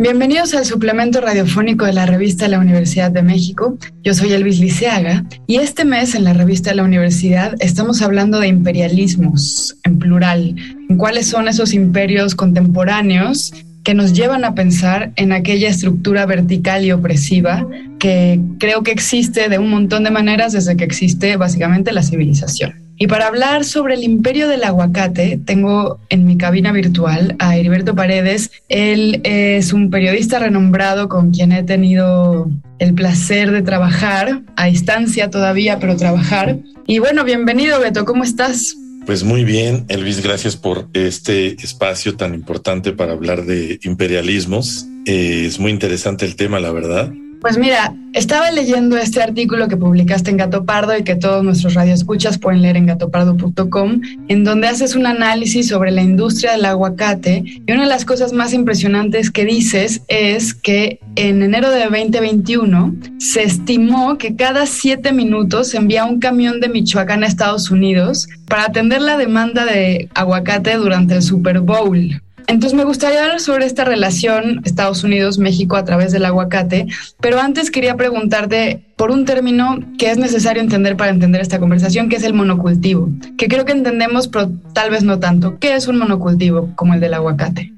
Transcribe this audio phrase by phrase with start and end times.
[0.00, 3.76] Bienvenidos al suplemento radiofónico de la revista la Universidad de México.
[4.02, 8.48] Yo soy Elvis Liceaga y este mes en la revista la universidad estamos hablando de
[8.48, 10.56] imperialismos en plural,
[10.88, 13.52] en cuáles son esos imperios contemporáneos
[13.84, 17.66] que nos llevan a pensar en aquella estructura vertical y opresiva
[17.98, 22.72] que creo que existe de un montón de maneras desde que existe básicamente la civilización.
[23.02, 27.94] Y para hablar sobre el imperio del aguacate, tengo en mi cabina virtual a Heriberto
[27.94, 28.50] Paredes.
[28.68, 35.30] Él es un periodista renombrado con quien he tenido el placer de trabajar, a distancia
[35.30, 36.58] todavía, pero trabajar.
[36.86, 38.76] Y bueno, bienvenido Beto, ¿cómo estás?
[39.06, 44.86] Pues muy bien, Elvis, gracias por este espacio tan importante para hablar de imperialismos.
[45.06, 47.10] Eh, es muy interesante el tema, la verdad.
[47.40, 51.72] Pues mira, estaba leyendo este artículo que publicaste en Gato Pardo y que todos nuestros
[51.72, 57.42] radioescuchas pueden leer en gatopardo.com, en donde haces un análisis sobre la industria del aguacate.
[57.66, 62.94] Y una de las cosas más impresionantes que dices es que en enero de 2021
[63.18, 68.28] se estimó que cada siete minutos se envía un camión de Michoacán a Estados Unidos
[68.48, 72.20] para atender la demanda de aguacate durante el Super Bowl.
[72.50, 76.88] Entonces me gustaría hablar sobre esta relación Estados Unidos-México a través del aguacate,
[77.20, 82.08] pero antes quería preguntarte por un término que es necesario entender para entender esta conversación,
[82.08, 85.60] que es el monocultivo, que creo que entendemos, pero tal vez no tanto.
[85.60, 87.72] ¿Qué es un monocultivo como el del aguacate?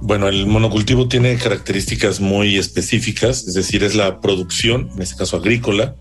[0.00, 5.36] Bueno, el monocultivo tiene características muy específicas, es decir, es la producción, en este caso
[5.36, 5.96] agrícola,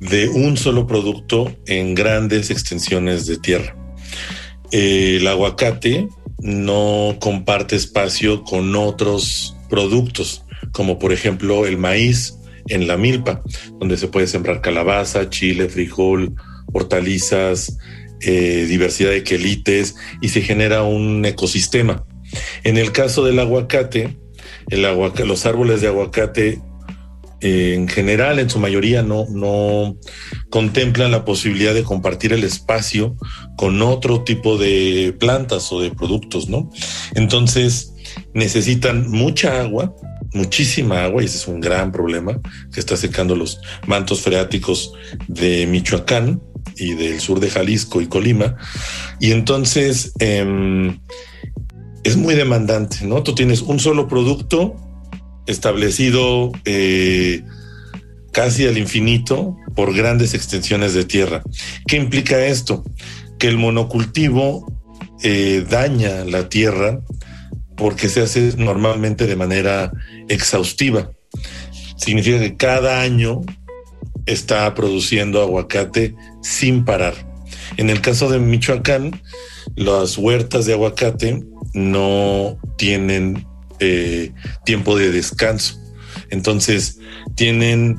[0.00, 3.83] de un solo producto en grandes extensiones de tierra
[4.70, 12.38] el aguacate no comparte espacio con otros productos, como por ejemplo el maíz
[12.68, 13.42] en la milpa,
[13.78, 16.34] donde se puede sembrar calabaza, chile, frijol,
[16.72, 17.78] hortalizas,
[18.20, 22.04] eh, diversidad de quelites y se genera un ecosistema.
[22.62, 24.16] En el caso del aguacate,
[24.68, 26.60] los árboles de aguacate
[27.44, 29.96] en general, en su mayoría, no, no
[30.48, 33.16] contemplan la posibilidad de compartir el espacio
[33.56, 36.70] con otro tipo de plantas o de productos, ¿no?
[37.14, 37.92] Entonces,
[38.32, 39.94] necesitan mucha agua,
[40.32, 42.40] muchísima agua, y ese es un gran problema
[42.72, 44.94] que está secando los mantos freáticos
[45.28, 46.40] de Michoacán
[46.76, 48.56] y del sur de Jalisco y Colima.
[49.20, 50.98] Y entonces em,
[52.04, 53.22] es muy demandante, ¿no?
[53.22, 54.76] Tú tienes un solo producto
[55.46, 57.42] establecido eh,
[58.32, 61.42] casi al infinito por grandes extensiones de tierra.
[61.86, 62.84] ¿Qué implica esto?
[63.38, 64.66] Que el monocultivo
[65.22, 67.00] eh, daña la tierra
[67.76, 69.92] porque se hace normalmente de manera
[70.28, 71.10] exhaustiva.
[71.96, 73.40] Significa que cada año
[74.26, 77.14] está produciendo aguacate sin parar.
[77.76, 79.20] En el caso de Michoacán,
[79.74, 83.46] las huertas de aguacate no tienen
[83.80, 84.32] eh,
[84.64, 85.80] tiempo de descanso.
[86.30, 86.98] Entonces
[87.34, 87.96] tienen,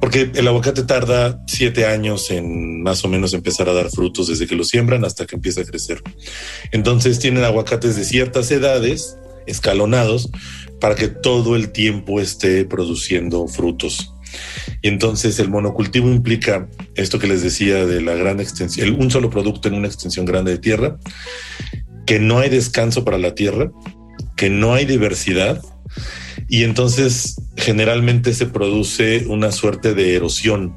[0.00, 4.46] porque el aguacate tarda siete años en más o menos empezar a dar frutos desde
[4.46, 6.02] que lo siembran hasta que empieza a crecer.
[6.72, 10.30] Entonces tienen aguacates de ciertas edades, escalonados,
[10.80, 14.12] para que todo el tiempo esté produciendo frutos.
[14.82, 19.30] Y entonces el monocultivo implica esto que les decía de la gran extensión, un solo
[19.30, 20.98] producto en una extensión grande de tierra,
[22.06, 23.70] que no hay descanso para la tierra,
[24.36, 25.62] que no hay diversidad
[26.48, 30.76] y entonces generalmente se produce una suerte de erosión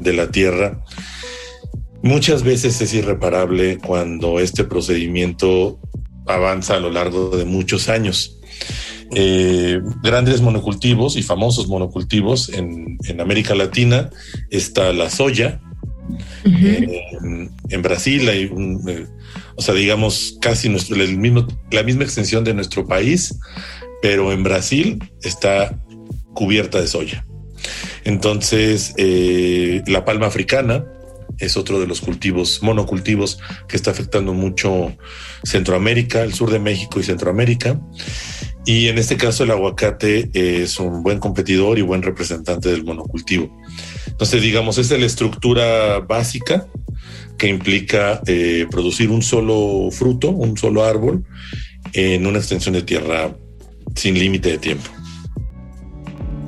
[0.00, 0.82] de la tierra.
[2.02, 5.78] Muchas veces es irreparable cuando este procedimiento
[6.26, 8.38] avanza a lo largo de muchos años.
[9.14, 14.10] Eh, grandes monocultivos y famosos monocultivos en, América Latina
[14.50, 15.60] está la soya.
[16.44, 19.06] En, Brasil hay un, eh,
[19.56, 23.38] o sea, digamos, casi la misma extensión de nuestro país,
[24.02, 25.82] pero en Brasil está
[26.34, 27.26] cubierta de soya.
[28.04, 30.84] Entonces, eh, la palma africana
[31.38, 33.38] es otro de los cultivos, monocultivos
[33.68, 34.96] que está afectando mucho
[35.42, 37.80] Centroamérica, el sur de México y Centroamérica.
[38.66, 43.50] Y en este caso el aguacate es un buen competidor y buen representante del monocultivo.
[44.14, 46.68] Entonces, digamos, esa es la estructura básica
[47.36, 51.24] que implica eh, producir un solo fruto, un solo árbol,
[51.92, 53.34] en una extensión de tierra
[53.96, 54.88] sin límite de tiempo.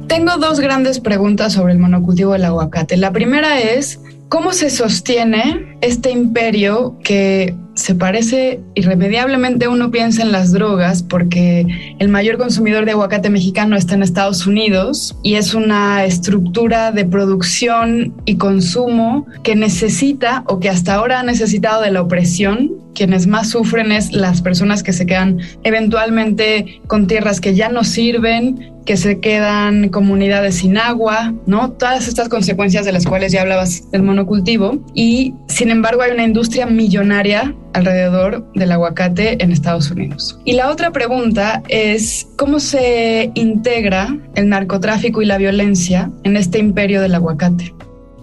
[0.06, 2.96] Tengo dos grandes preguntas sobre el monocultivo del aguacate.
[2.96, 3.98] La primera es,
[4.28, 11.67] ¿cómo se sostiene este imperio que se parece irremediablemente uno piensa en las drogas porque
[11.99, 17.05] el mayor consumidor de aguacate mexicano está en Estados Unidos y es una estructura de
[17.05, 22.73] producción y consumo que necesita o que hasta ahora ha necesitado de la opresión.
[22.94, 27.84] Quienes más sufren es las personas que se quedan eventualmente con tierras que ya no
[27.84, 31.73] sirven, que se quedan comunidades sin agua, ¿no?
[31.73, 34.78] Todas estas consecuencias de las cuales ya hablabas del monocultivo.
[34.94, 40.38] Y sin embargo hay una industria millonaria alrededor del aguacate en Estados Unidos.
[40.44, 46.58] Y la otra pregunta es, ¿cómo se integra el narcotráfico y la violencia en este
[46.58, 47.74] imperio del aguacate?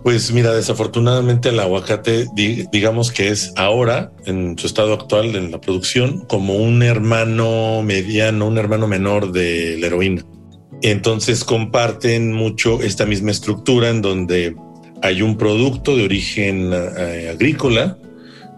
[0.03, 5.61] Pues mira, desafortunadamente el aguacate, digamos que es ahora, en su estado actual en la
[5.61, 10.25] producción, como un hermano mediano, un hermano menor de la heroína.
[10.81, 14.57] Entonces comparten mucho esta misma estructura en donde
[15.03, 17.97] hay un producto de origen eh, agrícola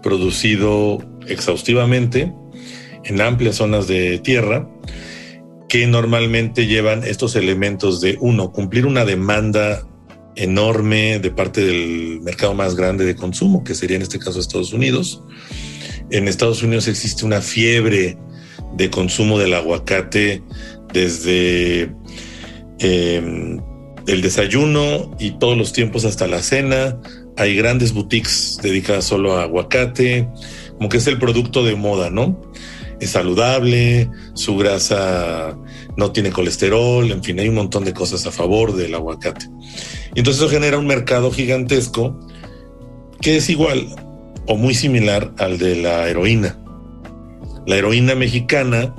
[0.03, 2.31] producido exhaustivamente
[3.03, 4.69] en amplias zonas de tierra
[5.67, 9.87] que normalmente llevan estos elementos de uno, cumplir una demanda
[10.35, 14.71] enorme de parte del mercado más grande de consumo, que sería en este caso Estados
[14.71, 15.23] Unidos.
[16.11, 18.19] En Estados Unidos existe una fiebre
[18.75, 20.43] de consumo del aguacate
[20.93, 21.91] desde
[22.77, 23.59] em,
[24.07, 26.97] el desayuno y todos los tiempos hasta la cena,
[27.37, 30.29] hay grandes boutiques dedicadas solo a aguacate,
[30.77, 32.39] como que es el producto de moda, ¿no?
[32.99, 35.57] Es saludable, su grasa
[35.97, 39.47] no tiene colesterol, en fin, hay un montón de cosas a favor del aguacate.
[40.13, 42.17] Y entonces eso genera un mercado gigantesco
[43.21, 43.87] que es igual
[44.47, 46.57] o muy similar al de la heroína.
[47.65, 48.95] La heroína mexicana,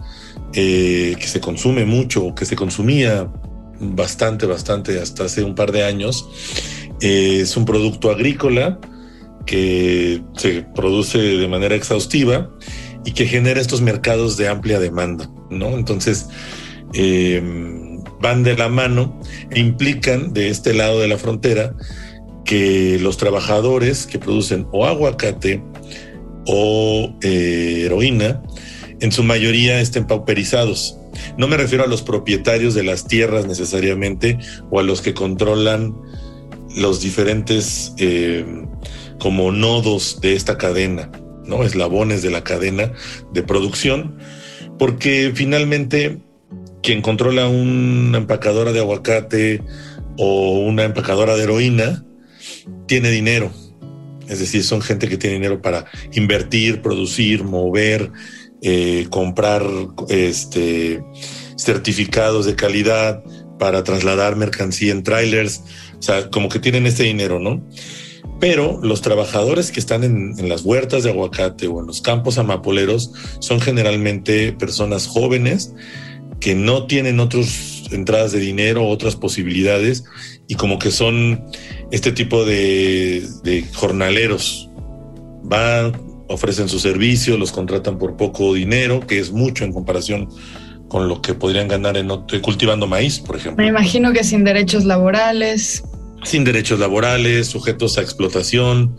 [0.53, 3.31] eh, que se consume mucho, que se consumía
[3.81, 6.29] bastante, bastante hasta hace un par de años,
[7.01, 8.79] eh, es un producto agrícola
[9.47, 12.51] que se produce de manera exhaustiva
[13.05, 15.69] y que genera estos mercados de amplia demanda, ¿no?
[15.77, 16.29] Entonces,
[16.95, 17.43] eh,
[18.21, 19.21] van de la mano
[19.51, 21.75] e implican de este lado de la frontera
[22.45, 25.63] que los trabajadores que producen o aguacate
[26.47, 28.43] o eh, heroína,
[29.01, 30.97] en su mayoría estén pauperizados.
[31.37, 34.39] No me refiero a los propietarios de las tierras necesariamente
[34.71, 35.95] o a los que controlan
[36.77, 38.45] los diferentes eh,
[39.19, 41.11] como nodos de esta cadena,
[41.45, 41.65] ¿no?
[41.65, 42.93] Eslabones de la cadena
[43.33, 44.19] de producción,
[44.79, 46.19] porque finalmente
[46.83, 49.63] quien controla una empacadora de aguacate
[50.19, 52.05] o una empacadora de heroína
[52.87, 53.51] tiene dinero.
[54.29, 58.11] Es decir, son gente que tiene dinero para invertir, producir, mover,
[58.69, 59.63] eh, comprar
[60.09, 61.01] este,
[61.57, 63.23] certificados de calidad
[63.61, 65.63] para trasladar mercancía en trailers.
[65.97, 67.65] O sea, como que tienen ese dinero, ¿no?
[68.41, 73.13] Pero los trabajadores que están en, las huertas de aguacate o en los campos amapoleros
[73.39, 75.73] son generalmente personas jóvenes
[76.41, 80.03] que no tienen otras entradas de dinero, otras posibilidades
[80.49, 81.45] y como que son
[81.93, 84.69] este tipo de, de jornaleros.
[85.45, 90.29] Van, ofrecen su servicio, los contratan por poco dinero, que es mucho en comparación
[90.89, 92.09] con lo que podrían ganar en
[92.41, 93.63] cultivando maíz, por ejemplo.
[93.63, 95.83] Me imagino que sin derechos laborales.
[96.25, 98.97] Sin derechos laborales, sujetos a explotación.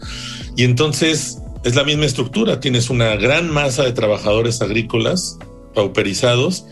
[0.56, 2.60] Y entonces es la misma estructura.
[2.60, 5.38] Tienes una gran masa de trabajadores agrícolas
[5.74, 6.66] pauperizados,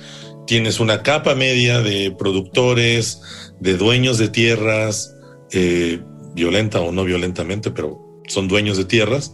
[0.47, 3.21] tienes una capa media de productores,
[3.59, 5.15] de dueños de tierras,
[5.51, 6.01] eh,
[6.33, 9.33] violenta o no violentamente, pero son dueños de tierras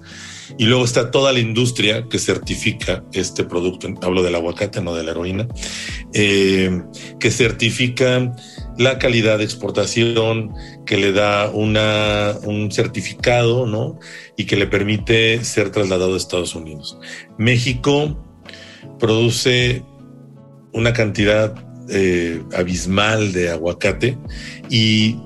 [0.58, 5.04] y luego está toda la industria que certifica este producto, hablo del aguacate, no de
[5.04, 5.48] la heroína,
[6.14, 6.82] eh,
[7.20, 8.36] que certifica
[8.78, 10.54] la calidad de exportación,
[10.86, 14.00] que le da una, un certificado, ¿no?
[14.38, 16.98] Y que le permite ser trasladado a Estados Unidos.
[17.38, 18.18] México
[19.00, 19.84] produce
[20.74, 21.54] una cantidad
[21.90, 24.18] eh, abismal de aguacate
[24.70, 25.18] y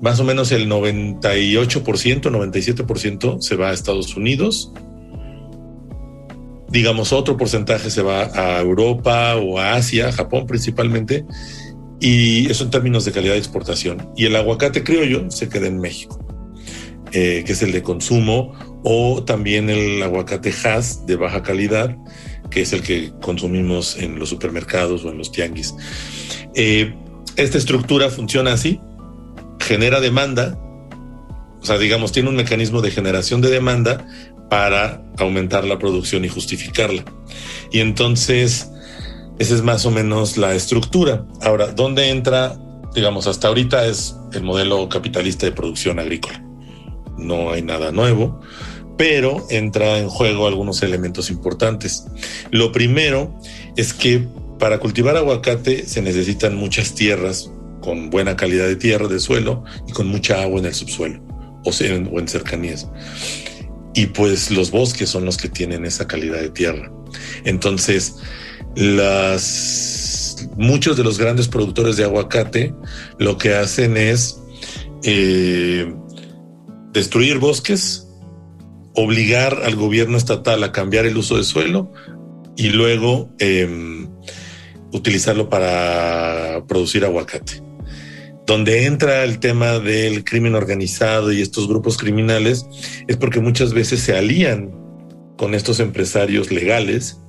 [0.00, 4.72] más o menos el 98%, 97% se va a Estados Unidos.
[6.68, 11.24] Digamos, otro porcentaje se va a Europa o a Asia, Japón principalmente.
[12.00, 14.12] Y eso en términos de calidad de exportación.
[14.16, 16.24] Y el aguacate criollo se queda en México,
[17.12, 18.52] eh, que es el de consumo,
[18.84, 21.96] o también el aguacate Hass de baja calidad,
[22.50, 25.74] que es el que consumimos en los supermercados o en los tianguis.
[26.54, 26.94] Eh,
[27.34, 28.80] esta estructura funciona así
[29.68, 30.58] genera demanda,
[31.60, 34.06] o sea, digamos, tiene un mecanismo de generación de demanda
[34.50, 37.04] para aumentar la producción y justificarla.
[37.70, 38.70] Y entonces,
[39.38, 41.26] esa es más o menos la estructura.
[41.42, 42.58] Ahora, ¿dónde entra
[42.94, 46.42] digamos, hasta ahorita es el modelo capitalista de producción agrícola.
[47.16, 48.40] No hay nada nuevo,
[48.96, 52.06] pero entra en juego algunos elementos importantes.
[52.50, 53.38] Lo primero
[53.76, 54.26] es que
[54.58, 59.92] para cultivar aguacate se necesitan muchas tierras con buena calidad de tierra, de suelo y
[59.92, 61.22] con mucha agua en el subsuelo
[61.64, 62.88] o, en cercanías.
[63.94, 66.90] Y pues los bosques son los que tienen esa calidad de tierra.
[67.44, 68.16] Entonces,
[68.76, 72.74] las, muchos de los grandes productores de aguacate
[73.18, 74.40] lo que hacen es
[75.02, 75.92] eh,
[76.92, 78.08] destruir bosques,
[78.94, 81.92] obligar al gobierno estatal a cambiar el uso de suelo
[82.56, 84.08] y luego em,
[84.92, 87.67] utilizarlo para producir aguacate.
[88.48, 92.64] Donde entra el tema del crimen organizado y estos grupos criminales
[93.06, 94.74] es porque muchas veces se alían
[95.36, 97.20] con estos empresarios legales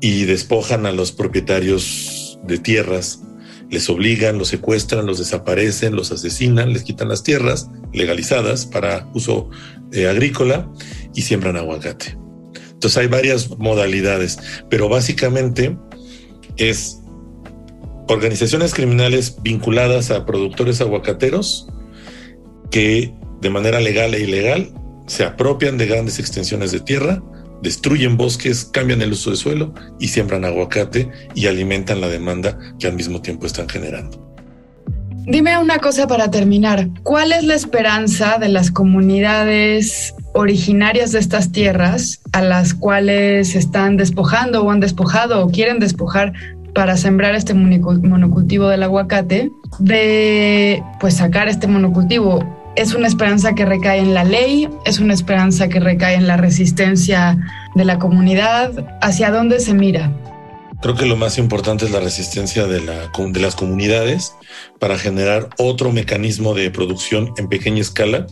[0.00, 3.20] y despojan a los propietarios de tierras,
[3.68, 9.50] les obligan, los secuestran, los desaparecen, los asesinan, les quitan las tierras legalizadas para uso
[9.90, 10.70] eh, agrícola
[11.16, 12.16] y siembran aguacate.
[12.70, 14.38] Entonces hay varias modalidades,
[14.70, 15.76] pero básicamente
[16.58, 17.00] es
[18.08, 21.68] organizaciones criminales vinculadas a productores aguacateros
[22.70, 24.70] que de manera legal e ilegal
[25.06, 27.22] se apropian de grandes extensiones de tierra
[27.62, 32.86] destruyen bosques, cambian el uso de suelo y siembran aguacate y alimentan la demanda que
[32.86, 34.24] al mismo tiempo están generando.
[35.26, 36.88] Dime una cosa para terminar.
[37.02, 43.96] ¿Cuál es la esperanza de las comunidades originarias de estas tierras a las cuales están
[43.96, 46.32] despojando o han despojado o quieren despojar
[46.76, 52.44] para sembrar este monocultivo del aguacate de pues sacar este monocultivo
[52.76, 56.36] es una esperanza que recae en la ley, es una esperanza que recae en la
[56.36, 57.38] resistencia
[57.74, 58.98] de la comunidad.
[59.00, 60.12] ¿Hacia dónde se mira?
[60.82, 64.34] Creo que lo más importante es la resistencia de, la, de las comunidades
[64.78, 68.26] para generar otro mecanismo de producción en pequeña escala.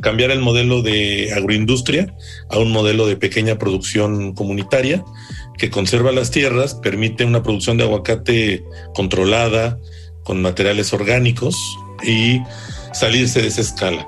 [0.00, 2.14] Cambiar el modelo de agroindustria
[2.50, 5.04] a un modelo de pequeña producción comunitaria
[5.56, 9.78] que conserva las tierras, permite una producción de aguacate controlada,
[10.28, 11.56] con materiales orgánicos
[12.06, 12.42] y
[12.92, 14.06] salirse de esa escala.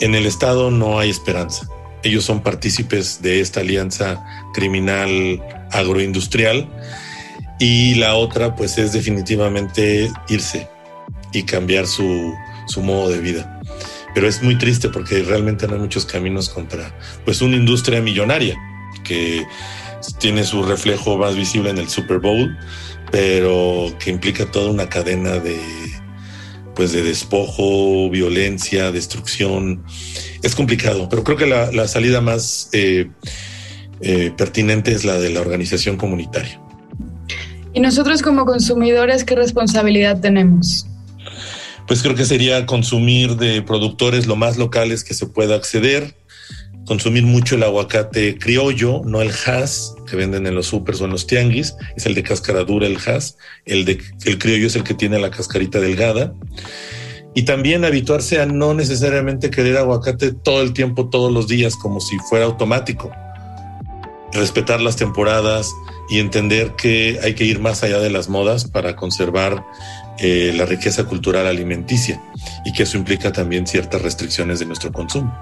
[0.00, 1.68] En el Estado no hay esperanza.
[2.02, 6.68] Ellos son partícipes de esta alianza criminal agroindustrial
[7.60, 10.68] y la otra pues es definitivamente irse
[11.32, 12.34] y cambiar su,
[12.66, 13.60] su modo de vida.
[14.14, 18.58] Pero es muy triste porque realmente no hay muchos caminos contra pues una industria millonaria
[19.04, 19.46] que
[20.18, 22.56] tiene su reflejo más visible en el Super Bowl,
[23.10, 25.58] pero que implica toda una cadena de
[26.74, 29.84] pues de despojo, violencia, destrucción.
[30.42, 33.10] Es complicado, pero creo que la, salida más eh,
[34.00, 36.60] eh, pertinente es la de la organización comunitaria.
[37.74, 40.86] ¿Y nosotros como consumidores qué responsabilidad tenemos?
[41.92, 46.14] Pues creo que sería consumir de productores lo más locales que se pueda acceder,
[46.86, 51.10] consumir mucho el aguacate criollo, no el has que venden en los supers o en
[51.10, 54.84] los tianguis, es el de cáscara dura, el has, el de el criollo es el
[54.84, 56.32] que tiene la cascarita delgada.
[57.34, 62.00] Y también habituarse a no necesariamente querer aguacate todo el tiempo, todos los días, como
[62.00, 63.12] si fuera automático.
[64.32, 65.74] Respetar las temporadas
[66.08, 69.64] y entender que hay que ir más allá de las modas para conservar
[70.18, 72.22] eh, la riqueza cultural alimenticia
[72.64, 75.32] y que eso implica también ciertas restricciones de nuestro consumo.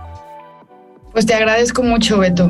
[1.13, 2.49] Pues te agradezco mucho, Beto.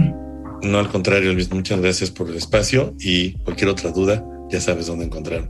[0.62, 4.86] No, al contrario, Luis, muchas gracias por el espacio y cualquier otra duda, ya sabes
[4.86, 5.48] dónde encontrarme.